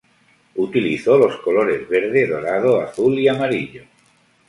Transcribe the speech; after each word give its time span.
Utilizó 0.55 1.15
los 1.15 1.37
colores 1.41 1.87
verde, 1.87 2.25
dorado, 2.25 2.81
azul 2.81 3.19
y 3.19 3.27
amarillo. 3.27 3.83